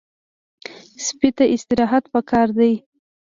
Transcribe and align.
سپي 1.05 1.29
ته 1.37 1.45
استراحت 1.55 2.03
پکار 2.13 2.47
دی. 2.57 2.73